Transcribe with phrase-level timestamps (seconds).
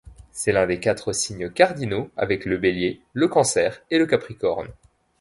[0.31, 4.69] C'est l'un des quatre signes cardinaux avec le Bélier, le Cancer et le Capricorne.